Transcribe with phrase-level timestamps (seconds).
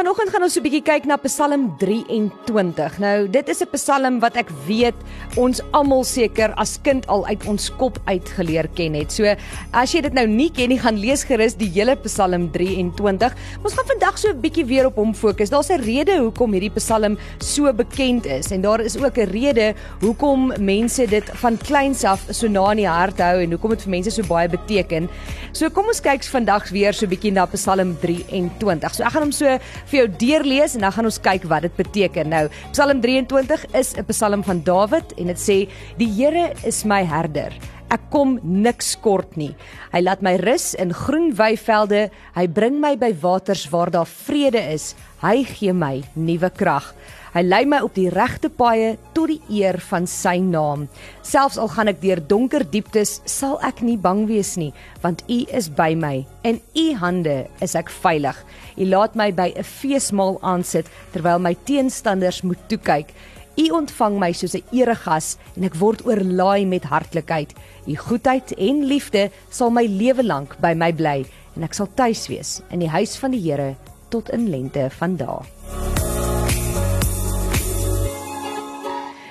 [0.00, 2.98] Vanoggend gaan ons 'n bietjie kyk na Psalm 23.
[2.98, 4.96] Nou, dit is 'n Psalm wat ek weet
[5.36, 9.12] ons almal seker as kind al uit ons kop uitgeleer ken het.
[9.12, 9.24] So,
[9.72, 13.34] as jy dit nou nie ken nie, gaan lees gerus die hele Psalm 23.
[13.62, 15.50] Ons gaan vandag so 'n bietjie weer op hom fokus.
[15.50, 19.74] Daar's 'n rede hoekom hierdie Psalm so bekend is en daar is ook 'n rede
[20.00, 23.82] hoekom mense dit van kleins af so na in die hart hou en hoekom dit
[23.82, 25.10] vir mense so baie beteken.
[25.52, 28.94] So, kom ons kyk vandag weer so 'n bietjie na Psalm 23.
[28.94, 29.58] So, ek gaan hom so
[29.90, 32.30] vir jou deurlees en dan gaan ons kyk wat dit beteken.
[32.30, 35.68] Nou, Psalm 23 is 'n Psalm van Dawid en dit sê:
[35.98, 37.52] "Die Here is my herder.
[37.90, 39.50] Ek kom niks kort nie.
[39.90, 42.08] Hy laat my rus in groen weivelde.
[42.36, 44.94] Hy bring my by waters waar daar vrede is.
[45.24, 46.94] Hy gee my nuwe krag."
[47.30, 50.88] Hy lei my op die regte paaie tot die eer van sy naam.
[51.22, 54.72] Selfs al gaan ek deur donker dieptes, sal ek nie bang wees nie,
[55.04, 56.24] want U is by my.
[56.42, 58.34] In U hande is ek veilig.
[58.74, 63.14] U laat my by 'n feesmaal aansit terwyl my teenstanders moet toe kyk.
[63.58, 67.54] U ontvang my soos 'n eregas en ek word oorlaai met hartlikheid.
[67.86, 72.28] U goedheid en liefde sal my lewe lank by my bly en ek sal tuis
[72.28, 73.76] wees in die huis van die Here
[74.08, 75.59] tot in lente van dae.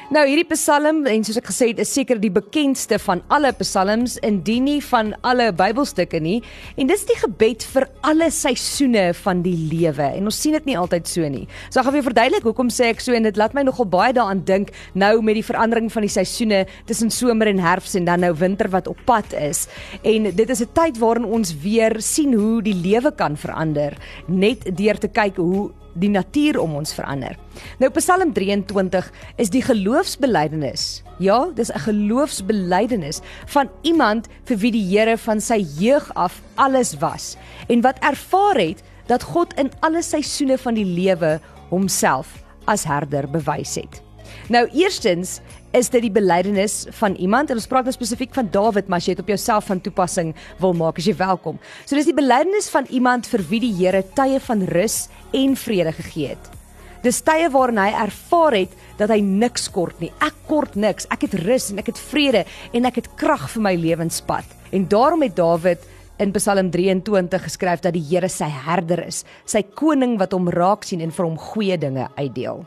[0.10, 4.16] Nou hierdie Psalm en soos ek gesê het is seker die bekendste van alle psalms
[4.26, 6.40] indien nie van alle Bybelstukke nie.
[6.82, 10.08] En dis die gebed vir alle seisoene van die lewe.
[10.18, 11.44] En ons sien dit nie altyd so nie.
[11.70, 14.16] So ek gaan vir verduidelik hoekom sê ek so en dit laat my nogal baie
[14.18, 18.26] daaraan dink nou met die verandering van die seisoene tussen somer en herfs en dan
[18.26, 19.68] nou winter wat op pad is.
[20.02, 23.94] En dit is 'n tyd waarin ons weer sien hoe die lewe kan verander
[24.26, 27.38] net deur te kyk hoe die natuur om ons verander.
[27.80, 31.04] Nou Psalm 23 is die geloofsbelijdenis.
[31.20, 36.98] Ja, dis 'n geloofsbelijdenis van iemand vir wie die Here van sy jeug af alles
[37.00, 37.36] was
[37.68, 41.40] en wat ervaar het dat God in alle seisoene van die lewe
[41.70, 44.09] homself as herder bewys het.
[44.50, 45.40] Nou eerstens
[45.78, 49.10] is dit die belydenis van iemand en ons praat nou spesifiek van Dawid, maar as
[49.10, 50.32] jy dit op jouself van toepassing
[50.62, 51.60] wil maak, as jy welkom.
[51.86, 55.04] So dis die belydenis van iemand vir wie die Here tye van rus
[55.36, 56.56] en vrede gegee het.
[57.00, 60.10] Dis tye waarin hy ervaar het dat hy niks kort nie.
[60.26, 61.08] Ek kort niks.
[61.14, 62.44] Ek het rus en ek het vrede
[62.76, 64.58] en ek het krag vir my lewenspad.
[64.76, 65.86] En daarom het Dawid
[66.20, 70.84] in Psalm 23 geskryf dat die Here sy herder is, sy koning wat hom raak
[70.84, 72.66] sien en vir hom goeie dinge uitdeel.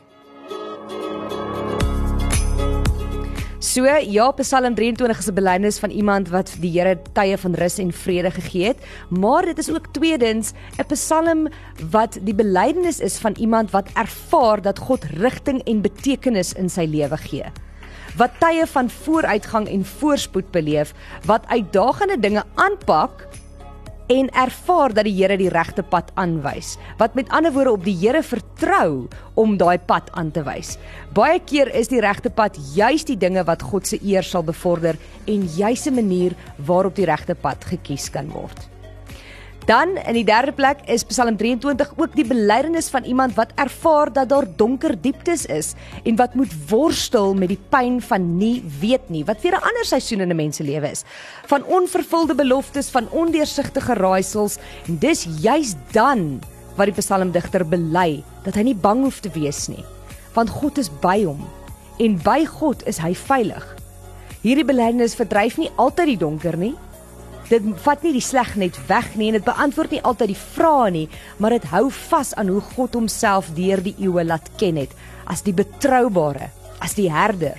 [3.73, 7.79] So ja, Psalm 23 is 'n belydenis van iemand wat die Here tye van rus
[7.79, 8.77] en vrede gegee het,
[9.09, 11.47] maar dit is ook tweedens 'n Psalm
[11.89, 16.85] wat die belydenis is van iemand wat ervaar dat God rigting en betekenis in sy
[16.85, 17.45] lewe gee.
[18.15, 20.93] Wat tye van vooruitgang en voorspoed beleef,
[21.25, 23.27] wat uitdagende dinge aanpak
[24.07, 26.77] en ervaar dat die Here die regte pad aanwys.
[26.97, 30.77] Wat met ander woorde op die Here vertrou om daai pad aan te wys.
[31.13, 34.97] Baie keer is die regte pad juis die dinge wat God se eer sal bevorder
[35.25, 38.72] en juis 'n manier waarop die regte pad gekies kan word.
[39.63, 44.09] Dan in die derde plek is Psalm 23 ook die belydenis van iemand wat ervaar
[44.11, 45.71] dat daar donker dieptes is
[46.03, 49.85] en wat moet worstel met die pyn van nie weet nie wat weer 'n ander
[49.85, 51.03] seisoen in 'n mens se lewe is.
[51.47, 54.57] Van onvervulde beloftes van ondeursigtige raaisels
[54.87, 56.41] en dis juis dan
[56.75, 59.83] wat die psalmdigter bely dat hy nie bang hoef te wees nie
[60.33, 61.47] want God is by hom
[61.99, 63.75] en by God is hy veilig.
[64.41, 66.75] Hierdie belydenis verdryf nie altyd die donker nie
[67.49, 70.91] dit vat nie die sleg net weg nie en dit beantwoord nie altyd die vrae
[70.95, 74.93] nie, maar dit hou vas aan hoe God homself deur die eeue laat ken het
[75.29, 76.49] as die betroubare,
[76.83, 77.57] as die herder,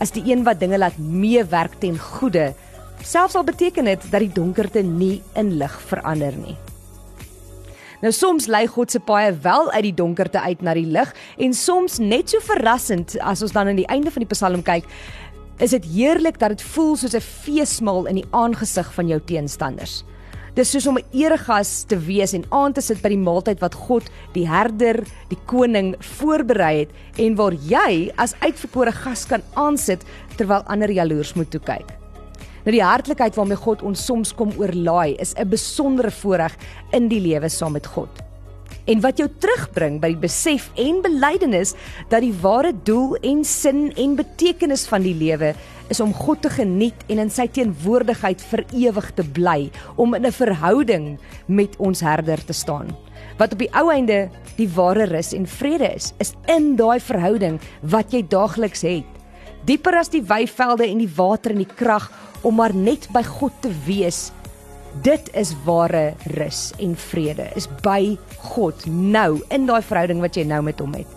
[0.00, 2.52] as die een wat dinge laat meewerk ten goeie.
[3.02, 6.56] Selfs al beteken dit dat die donkerte nie in lig verander nie.
[8.02, 11.52] Nou soms lei God se paai wel uit die donkerte uit na die lig en
[11.54, 14.88] soms net so verrassend as ons dan aan die einde van die Psalm kyk,
[15.62, 20.04] is dit heerlik dat dit voel soos 'n feesmaal in die aangesig van jou teenstanders.
[20.54, 23.74] Dis soos om 'n eregas te wees en aan te sit by die maaltyd wat
[23.74, 24.02] God,
[24.32, 30.02] die herder, die koning voorberei het en waar jy as uitverkore gas kan aansit
[30.36, 31.86] terwyl ander jaloers moet toe kyk.
[32.64, 36.56] Nou die hartlikheid waarmee God ons soms kom oorlaai is 'n besondere voorreg
[36.92, 38.31] in die lewe saam met God
[38.86, 41.74] en wat jou terugbring by die besef en belydenis
[42.10, 45.52] dat die ware doel en sin en betekenis van die lewe
[45.92, 50.26] is om God te geniet en in sy teenwoordigheid vir ewig te bly, om in
[50.26, 52.96] 'n verhouding met ons herder te staan.
[53.38, 57.60] Wat op die ou einde die ware rus en vrede is, is in daai verhouding
[57.82, 59.08] wat jy daagliks het.
[59.64, 62.10] Dieper as die weivelde en die water en die krag
[62.42, 64.32] om maar net by God te wees.
[65.00, 67.48] Dit is ware rus en vrede.
[67.56, 68.18] Is by
[68.52, 71.08] God nou in daai verhouding wat jy nou met hom het.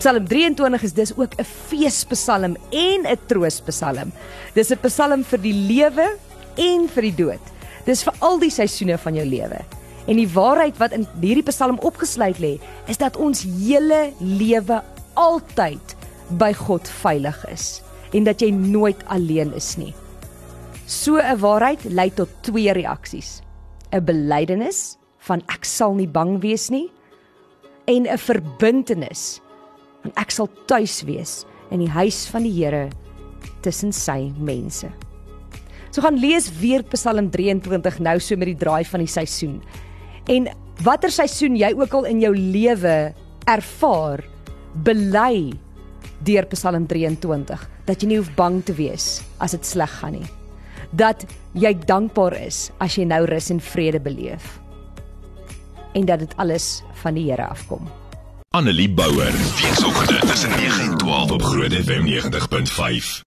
[0.00, 4.12] Psalm 23 is dis ook 'n feespsalm en 'n troospsalm.
[4.54, 6.16] Dis 'n psalm vir die lewe
[6.56, 7.44] en vir die dood.
[7.84, 9.60] Dis vir al die seisoene van jou lewe.
[10.06, 12.58] En die waarheid wat in hierdie psalm opgesluit lê,
[12.88, 14.82] is dat ons hele lewe
[15.14, 15.96] altyd
[16.38, 17.82] by God veilig is
[18.12, 19.94] en dat jy nooit alleen is nie.
[20.90, 23.42] So 'n waarheid lei tot twee reaksies.
[23.94, 26.90] 'n Belydenis van ek sal nie bang wees nie
[27.86, 29.40] en 'n verbintenis
[30.02, 32.88] van ek sal tuis wees in die huis van die Here
[33.62, 34.90] tussen sy mense.
[35.90, 39.62] So gaan lees weer Psalm 23 nou so met die draai van die seisoen.
[40.26, 40.48] En
[40.82, 43.14] watter seisoen jy ook al in jou lewe
[43.46, 44.24] ervaar,
[44.74, 45.52] bely
[46.24, 50.39] deur Psalm 23 dat jy nie hoef bang te wees as dit sleg gaan nie.
[50.90, 54.58] Dat jy dankbaar is as jy nou rus en vrede beleef.
[55.92, 57.90] En dat dit alles van die Here afkom.
[58.50, 63.22] Annelie Bouwer, weekoggend tussen 9 en 12 op Groot FM 90.5.